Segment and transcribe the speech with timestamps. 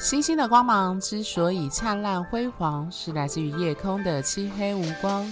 [0.00, 5.30] 星星的光芒之所以灿烂辉煌，是来自于夜空的漆黑无光。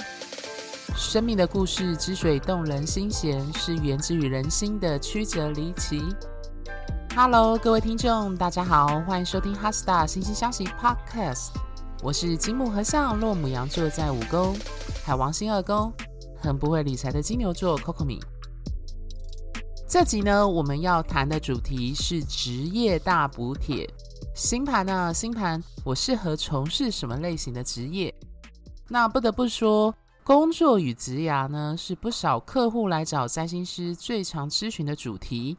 [0.95, 6.03] 生命的故事之所以动人心弦，是源自于人心的曲折离奇。
[7.17, 11.47] Hello，各位听众，大家好，欢迎收听《哈斯塔星星消息 Podcast》。
[12.03, 14.55] 我是金木合相，落牡羊座在五宫，
[15.03, 15.91] 海王星二宫，
[16.43, 18.21] 很不会理财的金牛座 Coco 米。
[19.89, 23.89] 这集呢，我们要谈的主题是职业大补帖。
[24.39, 25.13] 星盘呢？
[25.13, 28.15] 星盘，我适合从事什么类型的职业？
[28.87, 29.93] 那不得不说，
[30.23, 35.59] 工作与职涯呢，是不少客户来找占星师最常咨询的主题。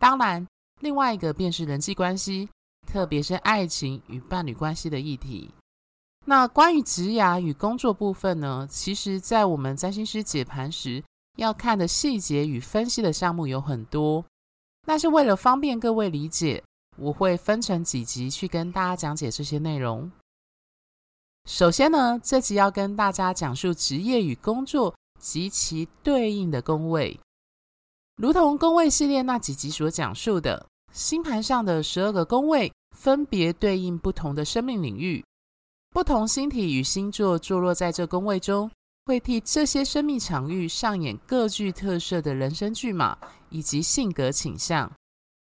[0.00, 0.44] 当然，
[0.80, 2.48] 另外一个便是人际关系，
[2.84, 5.48] 特别是爱情与伴侣关系的议题。
[6.24, 11.00] 那关于职涯与工作部分呢，其实在我们占星师解盘时，
[11.36, 14.24] 要看的细节与分析的项目有很多。
[14.84, 16.64] 那是为了方便各位理解。
[16.98, 20.10] 我会分成几集去跟大家讲解这些内容。
[21.46, 27.18] 首先呢，这集要跟大家讲述职业与工作及其对应的宫位，
[28.16, 35.24] 如同宫位系列那几集所讲述的，星盘上的十二个宫位分别对应不同的生命领域，
[35.90, 38.68] 不同星体与星座坐落在这宫位中，
[39.04, 43.16] 会替这些生命场域上演各具特色的人生剧码
[43.50, 44.90] 以及性格倾向。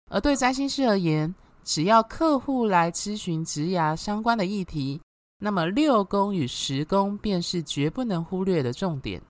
[0.09, 5.01] 而对占星师而言，只要客户来咨询职涯相关的议题，
[5.39, 9.21] 那么六宫与十宫便是绝不能忽略的重点。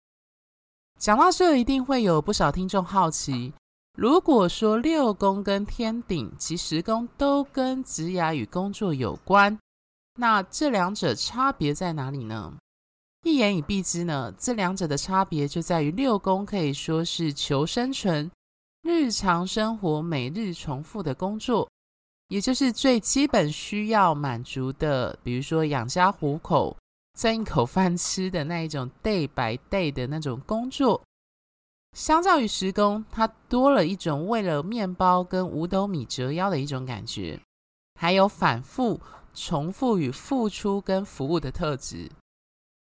[1.00, 3.53] 讲到这，一定会有不少听众好奇：
[3.98, 9.58] 如果说六宫跟天顶及十宫都跟职涯与工作有关，
[10.20, 12.53] 那这两者差别在哪里呢？
[13.23, 18.31] 一言以蔽之呢，这两者的差别就在于六宫可以说是求生存。
[18.88, 21.70] 日常生活每日重复的工作，
[22.30, 26.73] 也就是最基本需要满足的，比如说养家糊口、
[27.20, 31.04] 挣一口饭吃的那一种 day by day 的那种工作。
[31.98, 37.38] 相较于时工，它多了一种为了面包跟五斗米折腰的一种感觉，
[38.00, 38.98] 还有反复、
[39.34, 42.10] 重复与付出跟服务的特质。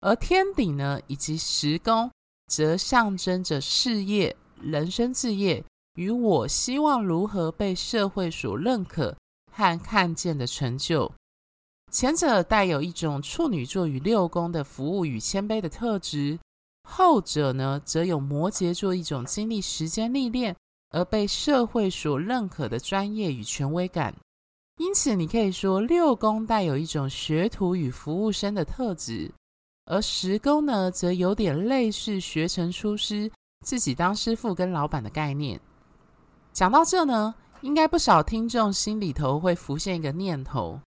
[0.01, 2.11] 而天顶呢，以及时工，
[2.45, 5.65] 则象征着事业、人生志业。
[5.97, 9.15] 与我希望如何被社会所认可
[9.51, 11.11] 和看见的成就，
[11.91, 16.37] 前者带有一种处女座与六宫的服务与谦卑的特质，
[16.83, 20.55] 后者呢，则有摩羯座一种经历时间历练
[20.91, 24.13] 而被社会所认可的专业与权威感。
[24.77, 29.33] 因此，你可以说六宫带有一种学徒与服务生的特质，
[29.85, 33.31] 而十宫呢，则有点类似学成出师，
[33.65, 35.59] 自己当师傅跟老板的概念。
[36.57, 40.81] 讲到这呢，应该不少听众心里头会浮现一个念头：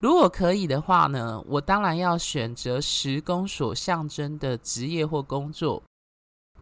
[0.00, 5.82] 如果可以的话呢，我当然要选择十宫所象征的职业或工作。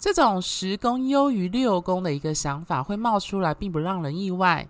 [0.01, 4.67] 这种十宫优于六宫的一个想法会冒出来，并不让人意外。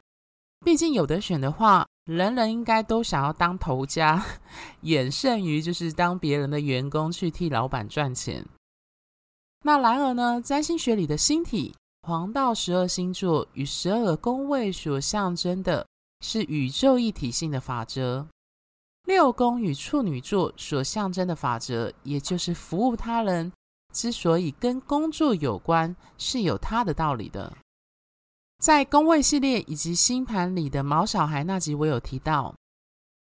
[0.63, 4.23] 毕竟有得选的话，人人应该都想要当头家，
[4.83, 8.45] 远胜于就是当别人的员工去替老板赚钱。
[9.63, 11.75] 那然而呢，占星学里的星体。
[12.03, 15.87] 黄道十二星座与十二个宫位所象征的
[16.21, 18.27] 是宇宙一体性的法则，
[19.05, 23.53] 六宫与处女座所象征的法则，也就是服务他人，
[23.93, 27.53] 之所以跟工作有关，是有它的道理的。
[28.59, 32.55] 在宫位系列以及星盘里的毛小孩那集，我有提到，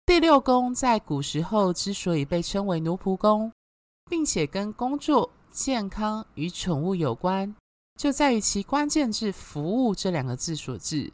[0.04, 3.50] 第六宫在古时候之所以被称为奴仆宫，
[4.10, 7.54] 并且跟工作、健康与宠物有关。
[7.96, 11.10] 就在于其关键字“服务”这两个字所致。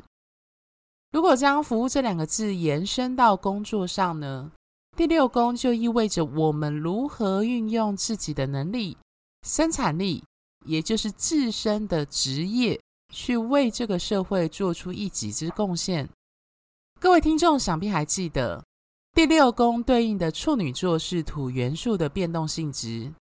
[1.12, 4.50] 如果将“服务”这两个字延伸到工作上呢，
[4.96, 8.96] 第六宫就意味着我们如何运用自己的能力、
[9.46, 10.24] 生产力，
[10.66, 12.80] 也就是自身的职业，
[13.12, 16.08] 去为这个社会做出一己之贡献。
[16.98, 18.64] 各位听众想必还记得，
[19.14, 23.12] 第六宫对应的处女座是土元素的变动性质，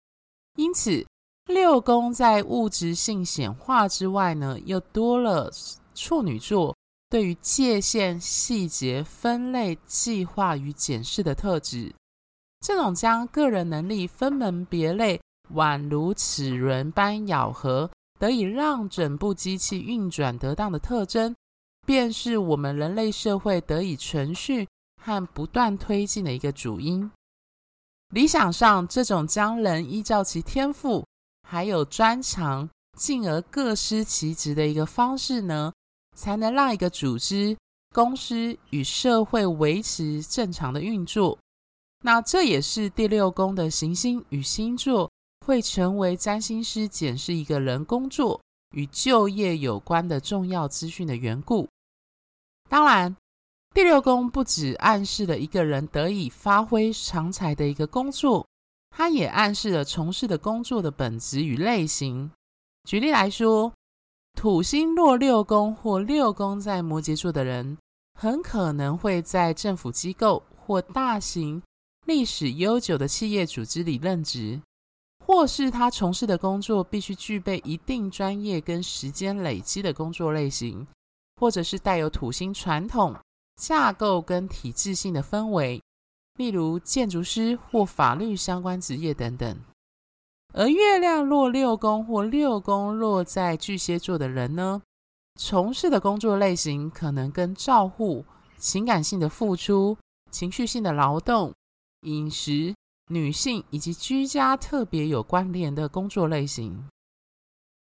[0.56, 1.06] 因此。
[1.50, 5.50] 六宫在物质性显化之外呢，又多了
[5.94, 6.74] 处女座
[7.08, 11.92] 对于界限、细节、分类、计划与检视的特质。
[12.60, 15.20] 这种将个人能力分门别类，
[15.54, 21.34] 宛如齿轮般咬合，得以让整部机器运转得当的特征，
[21.86, 24.68] 便是我们人类社会得以存续
[25.02, 27.10] 和不断推进的一个主因。
[28.12, 31.04] 理想上，这种将人依照其天赋。
[31.50, 35.72] 还有专长，进而各司其职的一个方式呢，
[36.16, 37.56] 才能让一个组织
[37.92, 41.36] 公司与社会维持正常的运作。
[42.04, 45.10] 那这也是第六宫的行星与星座
[45.44, 48.40] 会成为占星师检视一个人工作
[48.76, 51.68] 与就业有关的重要资讯的缘故。
[52.68, 53.16] 当然，
[53.74, 58.46] 第六宫不只暗示了一个人得以发挥长才的一个工作，
[59.00, 62.30] 它也暗示了从事的工作的本质与类型。
[62.84, 63.72] 举例来说，
[64.34, 67.78] 土星落六宫或六宫在摩羯座的人，
[68.12, 71.62] 很可能会在政府机构或大型、
[72.04, 74.60] 历史悠久的企业组织里任职，
[75.24, 80.86] 或是他从事的工作必须具备一定专业跟时间累积的工作类型，
[81.36, 83.16] 或者是带有土星传统
[83.56, 85.80] 架构跟体制性的氛围，
[86.40, 89.60] 例如建筑师或法律相关职业等等。
[90.54, 94.80] 而月亮落六宫或六宫落在巨蟹座的人呢，
[95.38, 98.24] 从事的工作类型可能跟照护、
[98.56, 99.98] 情感性的付出、
[100.30, 101.52] 情绪性的劳动。
[102.06, 102.74] 饮食、
[103.08, 106.88] 女性以及居家特别有关联的工作类型。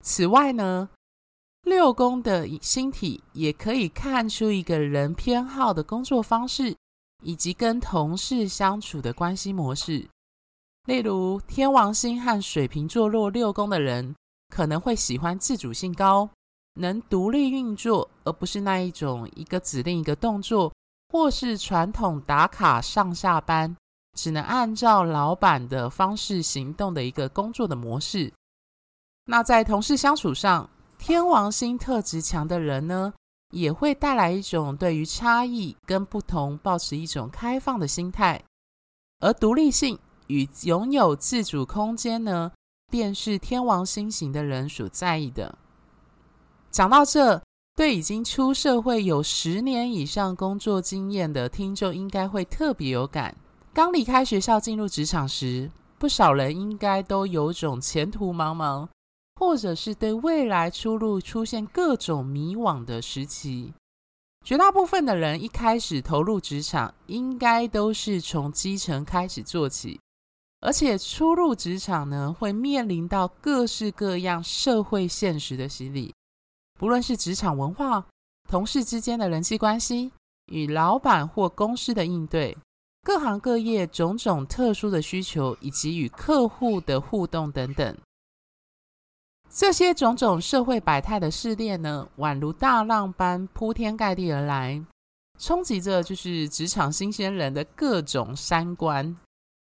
[0.03, 0.89] 此外呢，
[1.63, 6.75] 六宫的星体也可以看出一个人偏好的工作方式，
[7.21, 10.07] 以及跟同事相处的关系模式。
[10.85, 14.15] 例如，天王星和水瓶座落六宫的人，
[14.53, 16.29] 可能会喜欢自主性高、
[16.75, 20.73] 能独立运作，而不是那一种一个指令一个动作，
[21.09, 23.75] 或是传统打卡上下班。
[24.17, 28.33] 只能按照老板的方式行动的一个工作的模式。
[29.25, 30.67] 那在同事相处上，
[30.97, 33.13] 天王星特质强的人呢，
[33.51, 38.41] 也会带来一种对于差异跟不同抱持一种开放的心态。
[39.19, 39.97] 而独立性
[40.27, 42.51] 与拥有自主空间呢，
[42.89, 45.57] 便是天王星型的人所在意的。
[46.71, 47.41] 讲到这，
[47.75, 53.35] 对已经出社会有十年以上工作经验的听众，应该会特别有感。
[53.73, 58.87] 刚离开学校进入职场时，不少人应该都有种前途茫茫，
[59.39, 63.73] 或者是对未来出路出现各种迷惘的时期。
[64.43, 69.97] 绝大部分的人一开始投入职场，应该都是从基层开始做起，
[70.59, 76.13] 而且初入职场呢，会面临到各式各样社会现实的洗礼，
[76.77, 78.05] 不论是职场文化、
[78.49, 80.11] 同事之间的人际关系、
[80.47, 82.57] 与老板或公司的应对。
[83.03, 87.97] 各行各业种种特殊的需求，以及与客户的互动等等，
[89.51, 94.81] 这些种种社会百态的试炼呢，宛如大浪般铺天盖地而来，
[95.39, 99.15] 冲击着就是职场新鲜人的各种三观。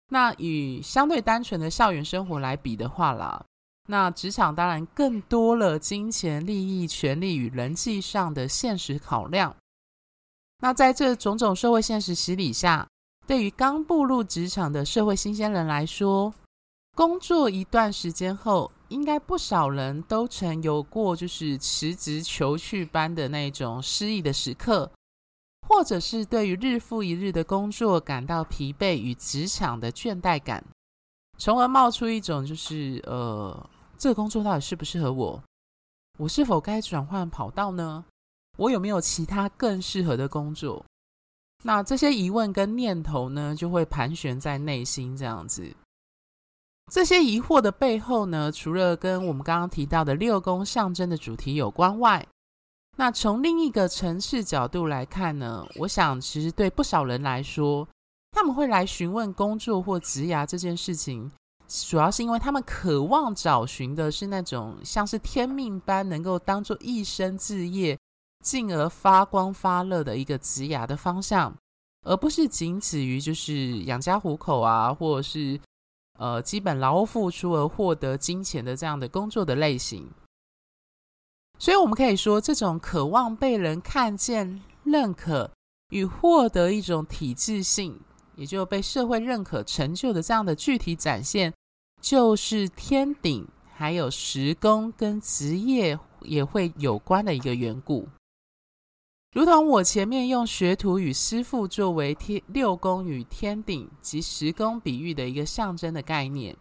[0.08, 3.44] 那与相对单纯的校园生活来比的话啦，
[3.87, 9.55] 那职场当然更多了金钱、利益、权力与人际上的现实考量。
[10.58, 12.87] 那在这种种社会现实洗礼下，
[13.25, 16.34] 对于刚步入职场的社会新鲜人来说，
[16.96, 24.91] 工作一段时间后，应该不少人都曾有过就是辞职求去般的那种失意的时刻，
[25.67, 30.63] 或者是对于日复一日的工作感到疲惫与职场的倦怠感，
[31.39, 35.43] 从而冒出一种就是呃，这个工作到底适不适合我？
[36.19, 38.05] 我是否该转换跑道呢？
[38.59, 40.85] 我有没有其他更适合的工作？
[41.63, 45.73] 那这些疑问跟念头呢，就会盘旋在内心这样子。
[46.91, 52.27] 这些疑惑的背后呢，除了跟我们刚刚提到的六宫象征的主题有关外，
[52.97, 57.87] 那从另一个层次角度来看呢，我想其实对不少人来说，
[58.32, 61.31] 他们会来询问工作或职涯这件事情，
[61.69, 67.97] 主要是因为他们渴望找寻的是那种像是天命般能够当做一生志业。
[68.43, 71.55] 进而发光发热的一个职涯的方向，
[72.06, 75.61] 而不是仅止于就是养家糊口啊，或者是
[76.20, 80.06] 呃基本劳务付出而获得金钱的这样的工作的类型。
[81.58, 85.50] 所以，我们可以说，这种渴望被人看见、认可
[85.89, 87.98] 与获得一种体制性，
[88.36, 91.53] 也就被社会认可成就的这样的具体展现，
[92.00, 98.06] 就是天顶还有时工跟职业也会有关的一个缘故。
[99.32, 106.56] 如同我前面用学徒与师傅作为天六宫与天顶及十宫比喻的一个象征的概念，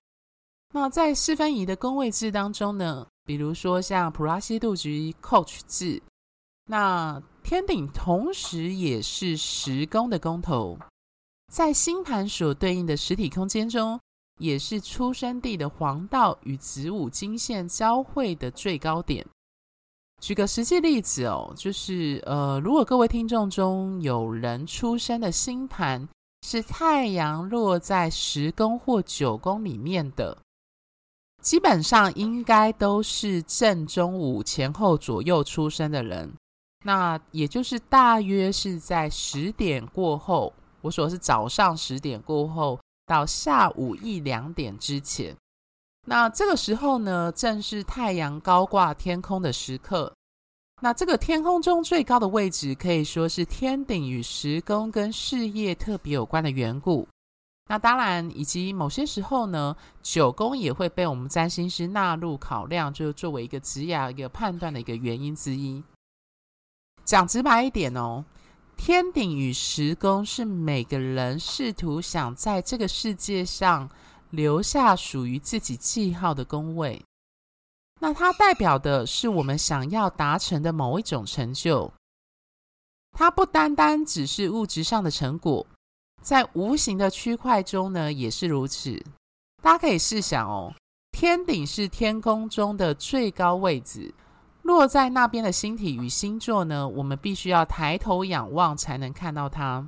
[0.71, 5.99] 那在四分仪的宫位制当中呢，比如说像普拉西度及 coach 制，
[6.67, 10.77] 那天顶同时也是十宫的宫头，
[11.51, 13.99] 在星盘所对应的实体空间中，
[14.37, 19.25] 也是出生地的黄道与子午经线交汇的最高点。
[20.19, 26.07] 举个实际例子哦，就是呃，如果各位听众中有人出生的星盘
[26.45, 30.37] 是太阳落在十宫或九宫里面的，
[31.41, 36.31] 基本上应该都是正中午前后左右出生的人，
[36.83, 45.35] 那也就是大约是在十点过后，我说是早上十点过后到下午一两点之前。
[46.05, 50.11] 那这个时候呢，正是太阳高挂天空的时刻。
[50.81, 57.07] 那这个天空中最高的位置，可以说是天顶与十宫跟事业特别有关的缘故。
[57.67, 65.83] 那当然，以及某些时候呢，九宫也会被我们占星师纳入考量，就是作为一个职业一个判断的一个原因之一。
[67.03, 68.23] 讲直白一点哦，
[68.77, 73.87] 天顶与十宫是每个人试图想在这个世界上。
[74.29, 77.03] 留下属于自己记号的宫位，
[77.99, 81.91] 那它代表的是我们想要达成的某一种成就。
[83.11, 85.65] 它不单单只是物质上的成果，
[86.21, 89.03] 在无形的区块中呢，也是如此。
[89.61, 90.73] 大家可以试想哦，
[91.11, 94.13] 天顶是天空中的最高位置，
[94.61, 99.85] 落在那边的星体与星座呢，我们必须要抬头仰望才能看到它。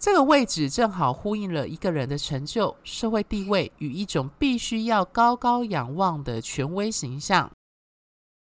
[0.00, 7.50] 这个位置正好呼应了一个人的成就、社会地位与一种必须要高高仰望的权威形象。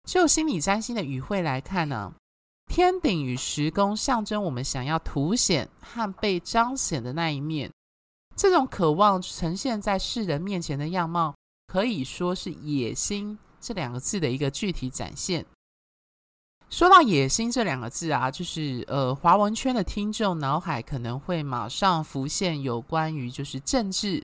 [0.08, 2.13] 就心理占星的语汇来看呢，
[2.67, 7.70] 天顶与十宫象征我们想要凸显和被彰显的那一面。
[8.36, 11.36] 这种渴望呈现在世人面前的样貌，
[11.67, 15.46] 可以说是野心这两个字的一个具体展现。
[16.71, 24.23] 说到野心这两个字啊，就是呃，华文圈的听众脑海可能会马上浮现有关于就是政治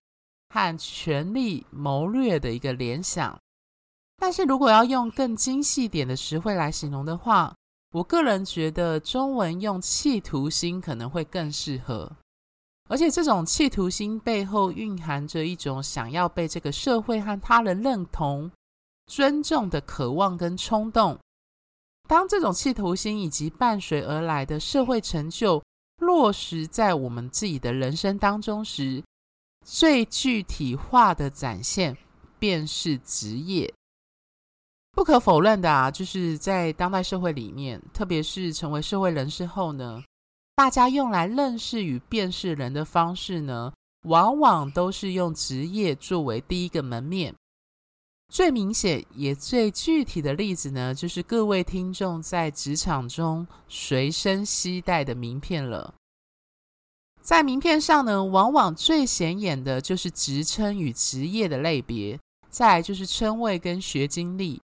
[0.49, 3.37] 和权力谋略的一个联想。
[4.15, 7.53] 但是如果要用更精细点的词汇来形容的话，
[7.91, 12.09] 我个人觉得中文用企图心可能会更适合。
[12.87, 18.49] 而且这种企图心背后蕴含着一种想要被这个社会和他人认同、
[19.07, 21.19] 尊重的渴望跟冲动。
[22.07, 25.61] 当这种企图心以及伴随而来的社会成就
[25.97, 29.03] 落实在我们自己的人生当中时，
[29.65, 31.97] 最具体化的展现
[32.39, 33.73] 便是职业。
[34.93, 40.01] 不可否认的啊，就是在当代社会里面，特别是成为社会人士后呢，
[40.55, 43.73] 大家用来认识与辨识人的方式呢，
[44.03, 47.35] 往往都是用职业作为第一个门面。
[48.29, 55.93] 最明显也最具体的例子呢，就是各位听众在职场中随身携带的名片了。
[57.21, 62.19] 在名片上呢，往往最显眼的就是职称与职业的类别，
[62.49, 64.61] 再来就是称谓跟学经历。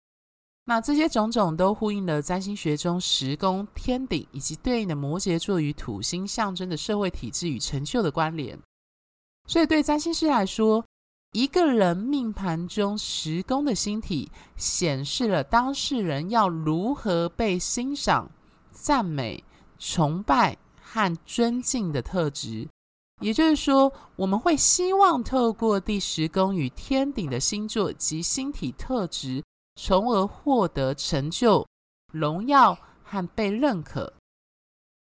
[0.65, 8.57] 那这些种种都呼应了占星学中十宫天顶以及对应的摩羯座与土星象征的社会体制与成就的关联。
[9.49, 10.85] 所以对占星师来说，
[11.33, 18.31] 一个人命盘中十宫的星体，显示了当事人要如何被欣赏、
[18.71, 19.43] 赞美、
[19.79, 22.69] 崇拜和尊敬的特质。
[23.23, 29.43] 也就是说，我们会希望透过第十宫与天顶的星座及星体特质，
[29.81, 31.67] 从而获得成就、
[32.13, 34.13] 荣耀和被认可。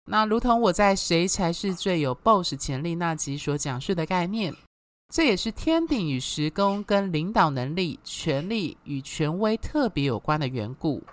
[0.06, 4.54] 那如同我在《谁才是最有 BOSS 潜力》那集所讲述的概念。
[5.12, 11.04] 这也是天顶与时宫跟领导能力、权力与权威特别有关的缘故。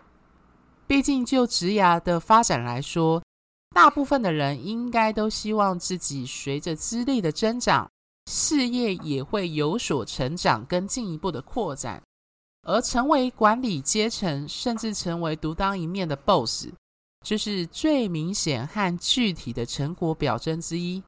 [0.86, 3.20] 毕竟就职涯的发展来说，
[3.74, 7.90] 大部分的人应该都希望自己随着资历的增长，
[8.30, 12.00] 事业也会有所成长跟进一步的扩展，
[12.62, 16.68] 而成为管理阶层，甚至成为独当一面的 BOSS，
[17.26, 21.02] 就是最明显和具体的成果表征之一。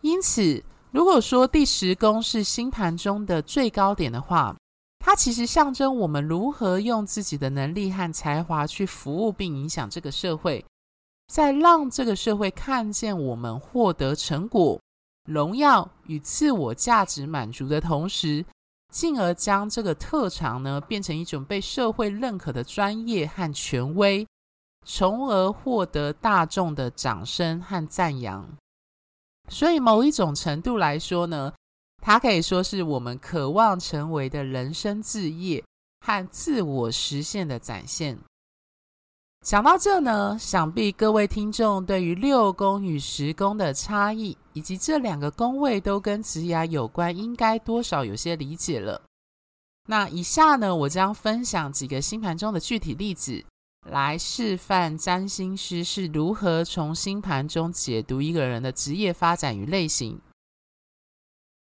[0.00, 4.54] 因此，如果说第十宫是星盘中的最高点的话，
[4.98, 10.62] 它其实象征我们如何用自己的能力和才华去服务并影响这个社会，
[11.28, 14.78] 在让这个社会看见我们获得成果、
[15.24, 18.44] 荣耀与自我价值满足的同时，
[18.92, 24.26] 进而将这个特长呢变成一种被社会认可的专业和权威，
[24.84, 28.46] 从而获得大众的掌声和赞扬。
[29.52, 31.52] 所以，某一种程度来说呢，
[32.02, 35.62] 它可以说是我们渴望成为的人生志业
[36.00, 38.18] 和自我实现的展现。
[39.44, 49.02] 讲到这呢，想必各位听众对于六宫与十宫的差异，以及这两个宫位都跟职涯有关，应该多少有些理解了。
[49.86, 53.44] 那以下呢，我将分享几个星盘中的具体例子，
[53.90, 60.20] 来示范占星师是如何从星盘中解读一个人的职业发展与类型。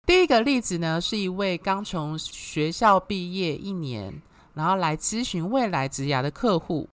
[0.08, 4.22] 第一个例子呢，是一位刚从学校毕业一年，
[4.54, 6.88] 然后来咨询未来职涯的客户。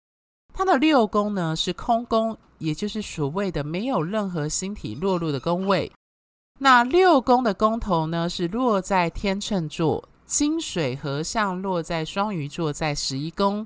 [0.53, 5.91] 他的六宫呢是空宫，也就是所谓的没有任何星体落入的宫位。
[6.59, 13.65] 那六宫的宫头呢是落在天秤座，金水合相落在双鱼座，在十一宫，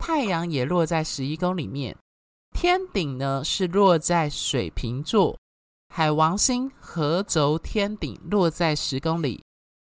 [0.00, 1.94] 太阳也落在十一宫里面。
[2.52, 5.38] 天顶呢是落在水瓶座，
[5.94, 9.40] 海王星合轴天顶落在十宫里，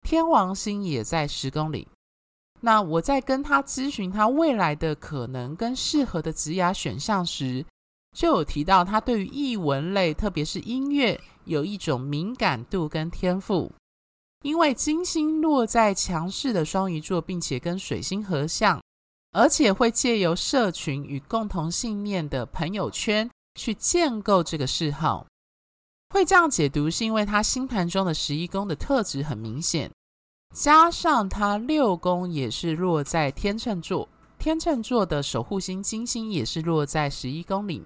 [0.01, 1.87] 天王星也在十宫里。
[2.59, 7.65] 那我在跟他咨询他未来的可能跟适合的职涯选项时，
[8.15, 13.71] 就有提到他对于艺文类，特别是音乐，有一种敏感度跟天赋。
[14.43, 18.79] 因为金星落在强势的双鱼座，并且跟水星合相，
[19.31, 25.25] 而且会借由社群与共同信念的朋友圈去建构这个嗜好。
[26.09, 29.89] 会这样解读，是因为他星盘中的十一宫的特质很明显。
[30.53, 37.81] 加上他六宫也是落在天秤座，天秤座的守护星金星也是落在十一宫里。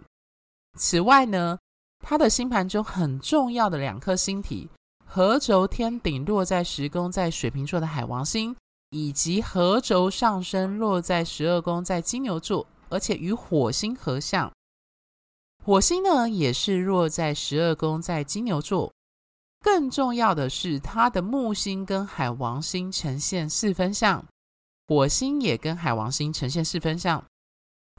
[0.80, 1.60] 此外呢，
[2.00, 4.68] 他的星盘中很重要的两颗星体
[5.06, 8.56] 合轴天顶落在十宫，在水瓶座的海王星，
[8.90, 14.52] 以及合轴上升落在十二宫，在金牛座，而且与火星合相。
[15.64, 18.92] 火星呢也是落在十二宫，在金牛座。
[19.62, 24.24] 更重要的是，它的木星跟海王星呈现四分相，
[24.88, 27.24] 火星也跟海王星呈现四分相。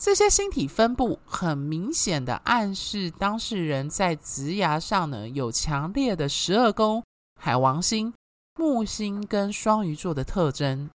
[0.00, 7.02] 这些星体分布很明显的暗示当事人在职涯上呢有强烈的十二宫、
[7.40, 8.12] 海王星、
[8.56, 10.90] 木星跟双鱼座的特征。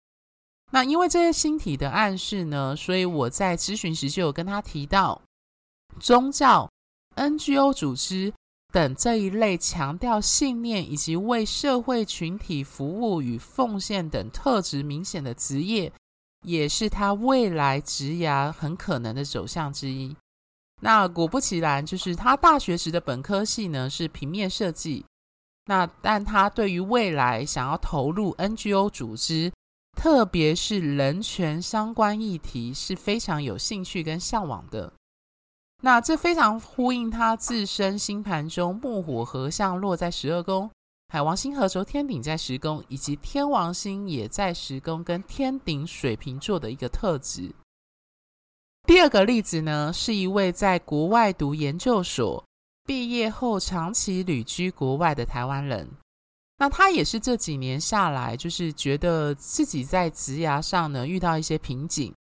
[0.72, 5.22] 那因为这些星体的暗示呢，所以我在咨询时就有跟他提到
[6.00, 6.70] 宗教、
[7.16, 8.34] NGO 组织。
[8.72, 15.92] 等这一类强调信念以及为社会群体服务与奉献等特质明显的职业，
[16.46, 20.16] 也是他未来职涯很可能的走向之一。
[20.82, 25.04] 那果不其然，就是他大学时的本科系呢是平面设计，
[25.70, 29.54] 那但他对于未来想要投入 NGO 组织，
[29.96, 34.92] 特别是人权相关议题，是非常有兴趣跟向往的。
[35.84, 40.68] 那这非常呼应他自身星盘中木火合相落在十二宫，
[41.10, 47.54] 海王星合轴天顶在十宫，以及天王星也在十宫跟天顶水瓶座的一个特质。
[48.88, 52.44] 第二个例子呢，是一位在国外读研究所
[52.90, 55.88] 毕业后长期旅居国外的台湾人。
[56.58, 62.12] 那他也是这几年下来，就是觉得自己在职涯上呢遇到一些瓶颈。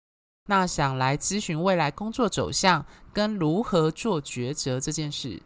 [0.44, 5.40] 那想来咨询未来工作走向跟如何做抉择这件事，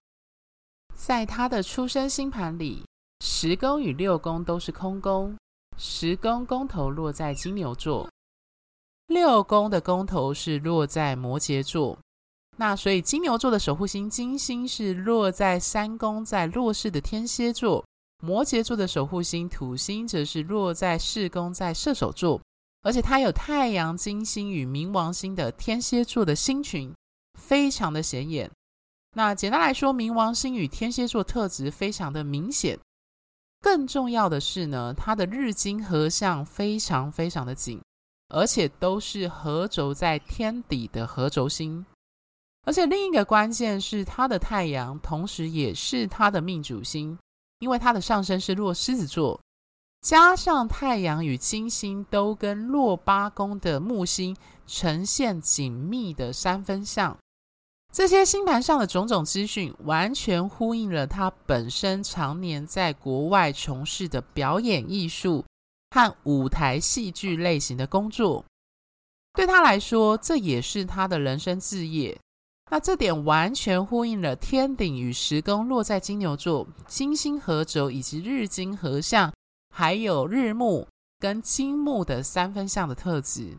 [0.97, 2.85] 在他的出生星盘里，
[3.21, 5.37] 十宫与六宫都是空宫，
[5.79, 8.11] 十宫宫头落在金牛座，
[9.07, 11.97] 六宫的宫头是落在摩羯座。
[12.59, 17.83] 那所以金牛座的守护星金星是落在三宫，在弱势的天蝎座；
[18.23, 22.41] 摩羯座的守护星土星则是落在四宫，在射手座。
[22.85, 26.93] 而且它有太阳、金星与冥王星的天蝎座的星群，
[27.39, 28.51] 非常的显眼。
[29.15, 32.79] 那简单来说，冥王星与天蝎座特质非常的明显。
[33.61, 37.81] 更重要的是呢，它的日金合相非常非常的紧，
[38.29, 41.87] 而且都是合轴在天底的合轴星。
[42.65, 47.19] 而且另一个关键是，他的太阳同时也是他的命主星，
[47.59, 49.41] 因为他的上升是落狮子座。
[50.01, 57.17] 加上太阳与金星都跟落八宫的木星呈现紧密的三分相，
[57.93, 65.45] 这些星盘上的种种资讯，完全呼应了他本身常年在国外从事的表演艺术
[65.91, 68.45] 和舞台戏剧类型的工作。
[69.35, 72.19] 对他来说，这也是他的人生志业。
[72.73, 79.31] 那这点完全呼应了天顶与十宫落在金牛座，金星合轴以及日金合相。
[79.75, 83.59] 还有日木跟金木的三分相的特质。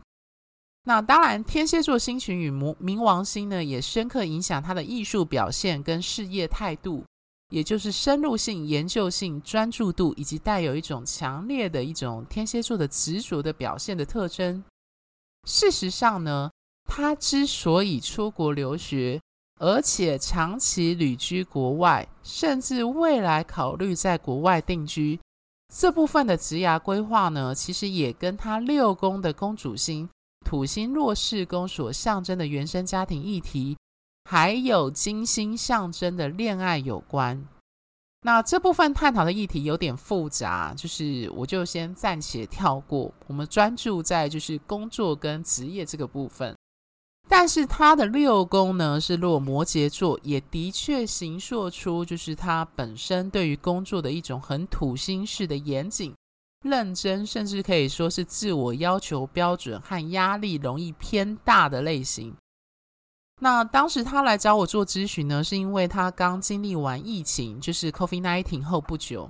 [0.82, 7.04] 那当然，天蝎座星群与冥冥王星呢，也深刻影响他的艺术表现跟事业态度，
[7.50, 14.64] 也就是深入性、研究性、专注度，以及带有一种强烈的一种天蝎座的执着的表现的特征。
[15.46, 16.50] 事实上呢，
[16.84, 19.20] 他之所以出国留学，
[19.58, 25.18] 而且长期旅居国外，甚至未来考虑在国外定居。
[25.74, 30.08] 这部分的职涯规划呢，其实也跟他六宫的宫主星
[30.44, 33.76] 土星弱势宫所象征的原生家庭议题，
[34.30, 37.44] 还有金星象征的恋爱有关。
[38.22, 46.54] 那这部分探讨的议题有点复杂，就是我就先暂且跳过，我们专注在就是工作跟职业这个部分。
[47.36, 56.14] 但是他的六宫呢是落摩羯座，也的确形塑出就是他本身对于工作的一种很土星式的严谨、
[56.62, 62.32] 认真，甚至可以说是自我要求标准和压力容易偏大的类型。
[63.40, 69.28] 那当时他来找我做咨询呢，是因为他刚经历完疫情，就是 COVID-19 后不久，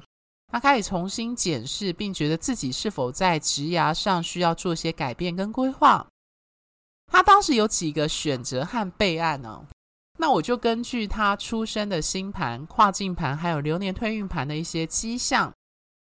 [0.52, 6.06] 他开始重新检视，并觉得自己是否在职涯上需要做些改变跟规划。
[7.06, 9.66] 他当时有几个选择和备案呢、哦？
[10.18, 15.52] 那我就根据他出生的星盘、跨境盘，还有流年推运盘的一些迹象，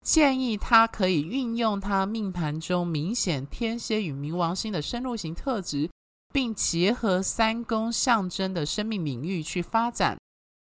[0.04, 5.88] 建议他可以运用他命盘中明显天蝎与冥王星的深入型特质，
[6.32, 10.18] 并结合三宫象征的生命领域去发展，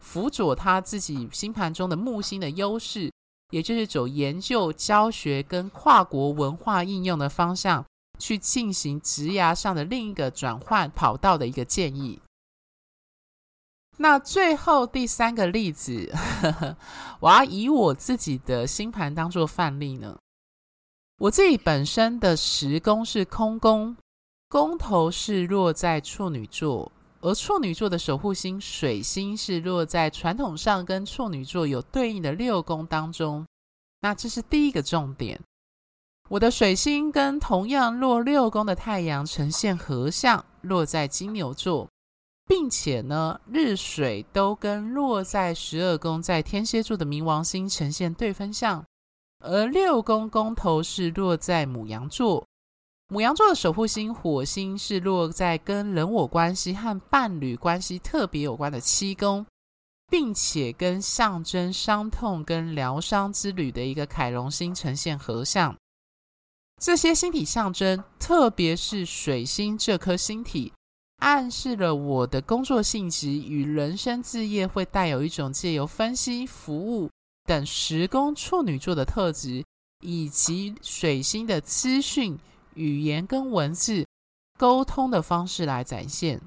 [0.03, 3.12] 辅佐他自己星盘中的木星的优势，
[3.49, 7.83] 也就是走研究、教学跟跨国文化应用的方向。
[8.19, 12.19] 去进行职涯上的另一个转换跑道的一个建议。
[13.97, 16.78] 那最后第三个例子，呵呵，
[17.19, 20.17] 我要以我自己的星盘当做范例呢。
[21.19, 23.95] 我自己本身的十宫是空宫，
[24.49, 33.45] 宫头是落在处女座，而处女座的守护星水星是落在传统上跟处女座有对应的六宫当中。
[34.02, 35.39] 那这是第一个重点。
[36.29, 41.88] 我的水星跟同样落六宫的太阳呈现合相，落在金牛座，
[42.47, 48.83] 并且呢，日水都跟落在十二宫在天蝎座的冥王星呈现对分相，
[49.41, 52.47] 而六宫宫头是落在母羊座，
[53.09, 59.45] 母羊座的守护星火星是落在跟人我关系和伴侣关系特别有关的七宫，
[60.09, 65.75] 并且跟象征伤痛跟疗伤之旅的一个凯龙星呈现合相。
[66.83, 70.73] 这些星体象征，特别是水星这颗星体，
[71.19, 77.09] 暗示了我的工作性质与人生志业会带有一种借由分析、服务
[77.45, 79.63] 等时宫处女座的特质，
[80.01, 82.37] 以及水星的资讯、
[82.73, 84.05] 语言跟文字
[84.59, 86.41] 沟通的方式来展现，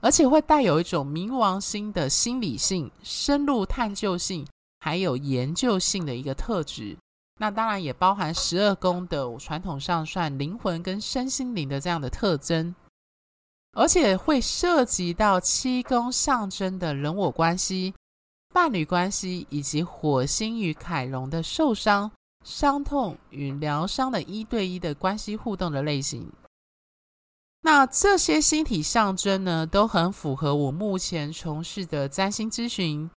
[0.00, 4.46] 而且会带有一种冥王星的心理性、深入探究性，
[4.78, 6.96] 还有研究性的一个特质。
[7.42, 12.74] 那当然也包含十二宫的传统上算灵魂跟身心灵的这样的特征，
[13.72, 17.94] 而且会涉及到七宫象征的人我关系、
[18.52, 22.12] 伴侣关系，以及火星与凯龙的受伤、
[22.44, 26.30] 伤痛与疗伤的一对一的关系互动的类型。
[27.62, 33.10] 那这些星体象征呢，都很符合我目前从事的占星咨询、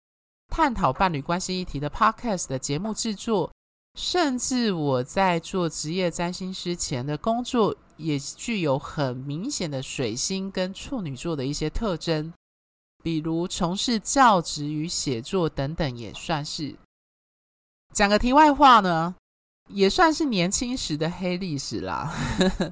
[0.47, 3.51] 探讨伴侣关系议题的 Podcast 的节目制作。
[3.95, 12.33] 甚至我在做职业占星师前的工作，也具有很明显的水星跟处女座的一些特征，
[13.03, 16.75] 比如从事教职与写作等等，也算是。
[17.93, 19.15] 讲个题外话呢，
[19.69, 22.11] 也算是年轻时的黑历史啦。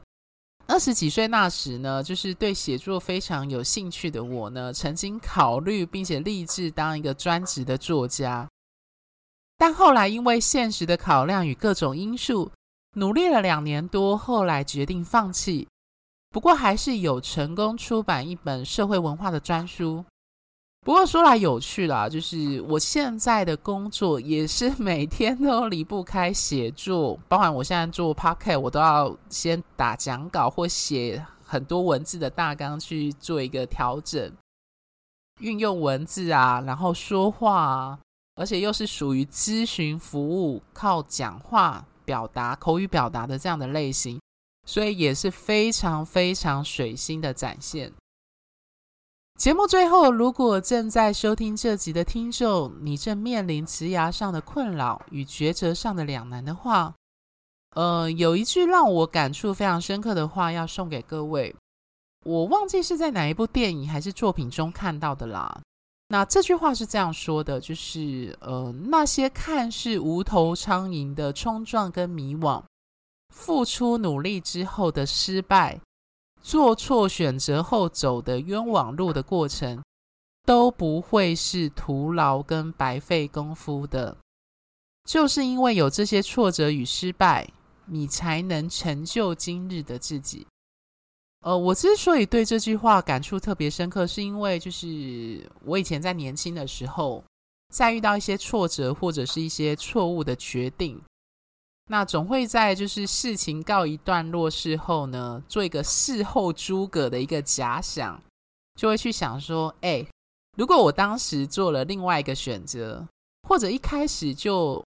[0.66, 8.48] 二十几岁那时呢，就是对写作非常有兴趣的我呢，曾经考虑并且立志当一个专职的作家。
[9.60, 12.50] 但后来因为现实的考量与各种因素，
[12.94, 15.68] 努力了两年多，后来决定放弃。
[16.30, 20.02] 不过还是有成功出版一本社会文化的专书。
[20.80, 34.32] 不过说来有趣啦，就是我现在的工作也是每天都离不开写作，包含我现在做 podcast，我都要先打讲稿或写很多文字的大纲去做一个调整，
[35.40, 37.98] 运用文字啊，然后说话啊。
[38.36, 44.20] 而且又是属于咨询服务，靠讲话表达、口语表达的这样的类型，
[44.66, 47.92] 所以也是非常非常水星的展现。
[49.38, 56.94] 节目最后，如果正在收听这集的听众，你正面临职涯上的困扰与抉择上的两难的话，
[57.74, 61.56] 呃，有一句让我感触非常深刻的话要送给各位，
[62.26, 65.62] 我忘记是在哪一部电影还是作品中看到的啦。
[66.12, 72.60] 那这句话是这样说的，就是呃，那些看似无头苍蝇的冲撞跟迷惘，
[73.32, 75.80] 付出努力之后的失败，
[76.42, 79.80] 做错选择后走的冤枉路的过程，
[80.44, 84.16] 都不会是徒劳跟白费功夫的。
[85.08, 87.48] 就是因为有这些挫折与失败，
[87.86, 90.44] 你才能成就今日的自己。
[91.40, 97.24] 呃，我之所以对这句话感触特别深刻，是因为就是我以前在年轻的时候，
[97.72, 101.00] 在遇到一些挫折或者是一些错误的决定，
[101.88, 108.22] 那总会在就是事情告一段落事后呢，做一个事后诸葛的一个假想，
[108.79, 110.07] 就会去想说，哎，
[110.59, 113.09] 如果我当时做了另外一个选择，
[113.48, 114.85] 或者一开始就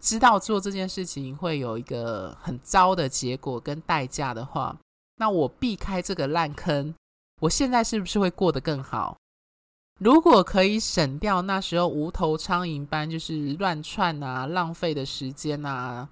[0.00, 4.76] 知道做这件事情会有一个很糟的结果跟代价的话。
[5.18, 6.94] 那我避开这个烂坑，
[7.40, 9.16] 我现在是不是会过得更好？
[9.98, 16.06] 如果可以省掉那时候无头苍蝇般就是乱窜啊、浪费的时间啊，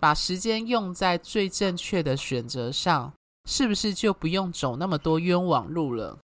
[0.00, 3.12] 把时间用在最正确的选择上，
[3.48, 6.18] 是不是就不用走那么多冤枉路了？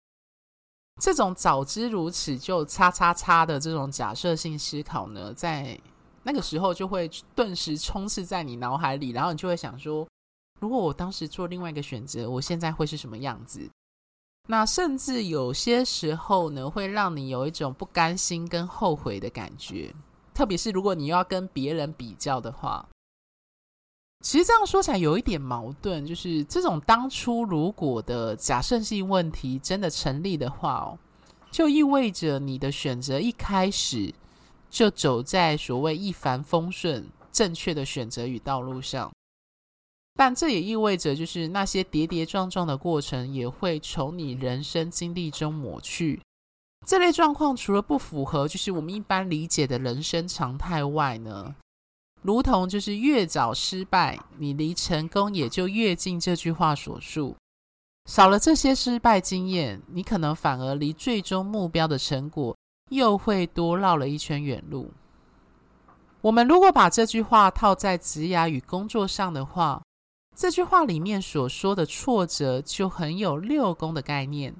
[1.02, 5.78] 这种早知如此就叉叉叉的这种假设性思考呢，在
[6.22, 10.08] 那个时候就会顿时充斥在你脑海里，然后你就会想说。
[10.60, 13.68] 如果我当时做另外一个选择，我现在会是什么样子？
[14.48, 19.94] 那甚至有些时候呢，会让你有一种不甘心跟后悔的感觉。
[20.32, 22.88] 特别是如果你要跟别人比较的话，
[24.24, 30.98] 其实这样说起来有一点矛盾，就是这种当初如果的假设性问题真的成立的话哦，
[31.50, 34.14] 就意味着你的选择一开始
[34.70, 39.12] 就走在所谓一帆风顺、正确的选择与道路上。
[40.18, 46.20] 但这也意味着，就是那些跌跌撞撞的过程也会从你人生经历中抹去。
[46.84, 51.54] 这类状况除了不符合就是我们一般理解的人生常态外呢，
[52.20, 56.18] 如同就是越早失败，你离成功也就越近。
[56.18, 57.36] 这句话所述，
[58.10, 62.56] 少了这些失败经验，你可能反而离最终目标的成果
[62.90, 64.90] 又会多绕了一圈远路。
[66.20, 69.80] 我们如果把这句话套在职涯与工作上的话，
[70.38, 74.54] 这句话里面所说的挫折就很有六宫的概念。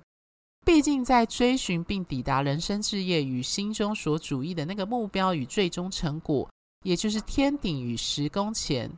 [0.67, 6.51] 毕竟，在追寻并抵达人生志业与心中所主义的那个目标与最终成果，
[6.83, 8.91] 也就是天顶与十宫前，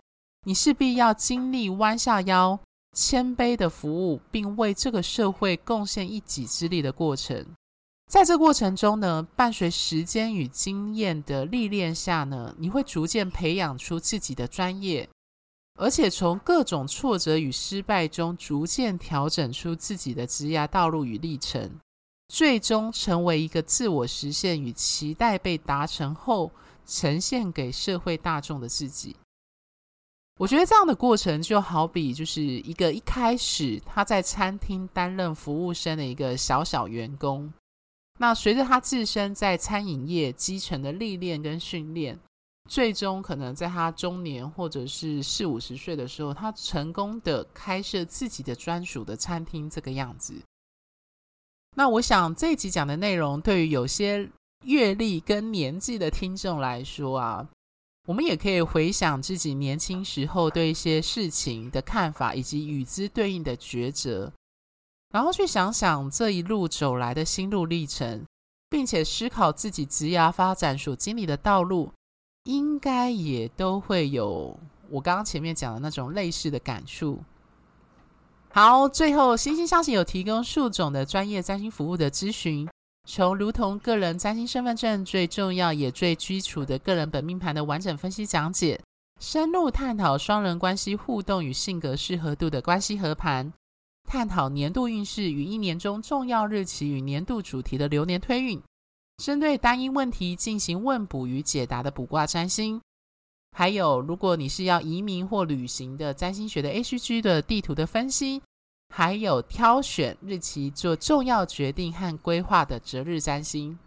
[0.46, 2.58] 你势必要经历弯下腰、
[2.96, 7.46] 谦卑的服务，并为这个社会贡献一己之力的过程。
[8.10, 15.06] 在这过程中呢，伴随时间与经验的历练下呢，你会逐渐培养出自己的专业。
[15.80, 21.70] 而且从各种挫折与失败中，逐渐调整出自己的职业道路与历程，
[22.28, 26.52] 最终成为一个自我实现与期待被达成后，
[26.84, 29.16] 呈现给社会大众的自己。
[30.38, 37.50] 我觉得这样的过程就好比就是一个一开始他在餐厅担任服务生的一个小小员工，
[38.18, 42.18] 那随着他自身在餐饮业基层的历练跟训练。
[42.70, 50.40] 最终可能在他中年或者是四五十岁的时候，他成功的开设自己的专属的餐厅，这个样子。
[51.74, 54.30] 那我想这一集讲的内容，对于有些
[54.66, 57.48] 阅历跟年纪的听众来说啊，
[58.06, 64.33] 我们也可以回想自己年轻时候对一些事情的看法，以及与之对应的抉择，
[65.12, 68.24] 然后去想想这一路走来的心路历程，
[68.68, 71.92] 并且思考自己职涯发展所经历的道路。
[72.44, 77.18] 应该也都会有我刚刚前面讲的那种类似的感触。
[78.53, 82.68] 好，最后星星相惜有提供数种的专业占星服务的咨询，
[83.09, 88.81] 从如同个人占星身份证最重要也最基础的个人本命盘的完整分析讲解，
[89.20, 93.53] 深入探讨双人关系互动与性格适合度的关系合盘，
[94.09, 98.61] 探讨年度运势与一年中重要日期与年度主题的流年推运。
[99.20, 102.80] 针对单一问题进行问卜与解答的卜卦占星，
[103.54, 108.40] 还有如果你是要移民或旅行的占星学的 H G 的地图的分析，
[108.88, 113.78] 还有挑选日期做重要决定和规划的择日占星。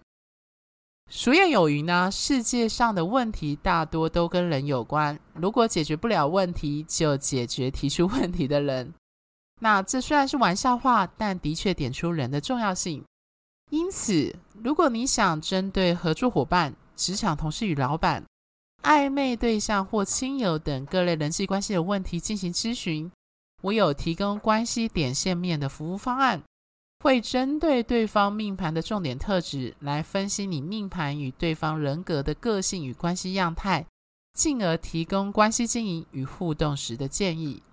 [1.10, 8.94] 俗谚有云呢，世界上的问题大多都跟人有关，如果解决不了问题，就解决提出问题的人。
[9.60, 13.04] 那这虽然是玩笑话，但的确点出人的重要性。
[13.70, 18.24] 因此，如果你想针对合作伙伴、职场同事与老板、
[18.84, 23.12] 暧昧对象或亲友等各类人际关系的问题进行咨询，
[23.62, 26.42] 我有提供关系点线面的服务方案，
[27.00, 33.86] 会针对对方命盘的重点特质来分析你命盘与对方人格的个性与关系样态，
[34.34, 37.64] 进而提供关系经营与互动时的建议。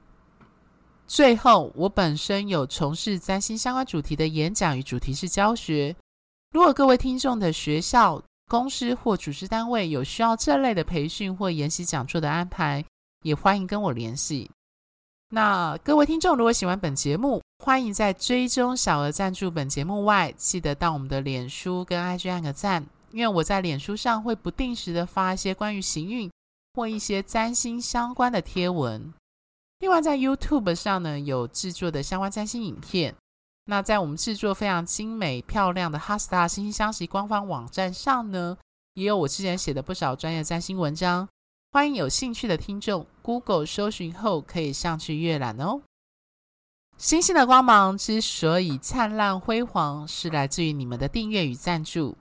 [1.10, 5.94] 最后，我本身有从事占星相关主题的演讲与主题式教学。
[6.52, 12.84] 如果各位听众的学校、公司或组织单位有需要这类的培训或研习讲座的安排，
[13.24, 14.48] 也欢迎跟我联系。
[15.30, 26.30] 那各位听众，如果喜欢本节目，欢迎在追踪小额赞助本节目外，记得到我们的脸书跟 IG 按个赞，因为我在脸书上会不定时的发一些关于行运
[26.74, 29.12] 或一些占星相关的贴文。
[29.80, 33.14] 另外，在 YouTube 上呢，有制作的相关占星影片。
[33.64, 38.58] 那在我们制作非常精美漂亮的哈斯塔星星相惜官方网站上呢，
[38.92, 41.26] 也有我之前写的不少专业占星文章。
[41.72, 45.80] 欢迎有兴趣的听众 Google 搜寻后可以上去阅览哦。
[46.98, 52.18] 星星的光芒之所以灿烂辉煌，是来自于你们的订阅与赞助。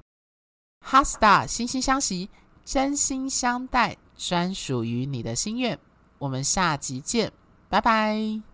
[0.86, 2.30] 哈斯塔星星相惜，
[2.64, 5.78] 真心相待，专属于你的心愿。
[6.20, 7.34] 我们下集见。
[7.70, 8.49] 拜拜。